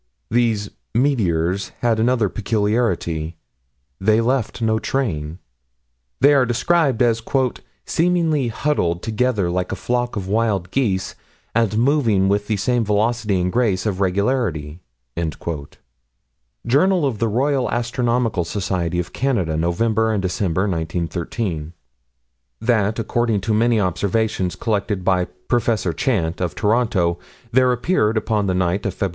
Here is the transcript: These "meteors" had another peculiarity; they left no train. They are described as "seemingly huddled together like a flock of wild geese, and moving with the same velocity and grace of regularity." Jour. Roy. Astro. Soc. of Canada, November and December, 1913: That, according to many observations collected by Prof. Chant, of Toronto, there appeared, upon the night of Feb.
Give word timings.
These 0.31 0.71
"meteors" 0.95 1.73
had 1.81 1.99
another 1.99 2.27
peculiarity; 2.27 3.35
they 3.99 4.19
left 4.19 4.59
no 4.59 4.79
train. 4.79 5.37
They 6.21 6.33
are 6.33 6.43
described 6.43 7.03
as 7.03 7.21
"seemingly 7.85 8.47
huddled 8.47 9.03
together 9.03 9.51
like 9.51 9.71
a 9.71 9.75
flock 9.75 10.15
of 10.15 10.27
wild 10.27 10.71
geese, 10.71 11.13
and 11.53 11.77
moving 11.77 12.27
with 12.29 12.47
the 12.47 12.57
same 12.57 12.83
velocity 12.83 13.39
and 13.39 13.51
grace 13.51 13.85
of 13.85 14.01
regularity." 14.01 14.79
Jour. 16.65 16.87
Roy. 16.87 17.67
Astro. 17.67 18.27
Soc. 18.43 18.95
of 18.95 19.13
Canada, 19.13 19.55
November 19.55 20.13
and 20.13 20.21
December, 20.23 20.61
1913: 20.61 21.73
That, 22.59 22.97
according 22.97 23.41
to 23.41 23.53
many 23.53 23.79
observations 23.79 24.55
collected 24.55 25.03
by 25.05 25.25
Prof. 25.47 25.95
Chant, 25.95 26.41
of 26.41 26.55
Toronto, 26.55 27.19
there 27.51 27.71
appeared, 27.71 28.17
upon 28.17 28.47
the 28.47 28.55
night 28.55 28.87
of 28.87 28.95
Feb. 28.95 29.09